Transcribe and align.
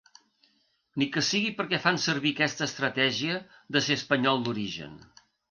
Ni 1.01 1.07
que 1.15 1.21
sigui 1.27 1.51
perquè 1.59 1.79
fan 1.83 1.99
servir 2.05 2.31
aquesta 2.37 2.65
estratègia 2.69 3.37
de 3.77 3.85
ser 3.91 4.01
espanyol 4.01 4.43
d’origen. 4.49 4.99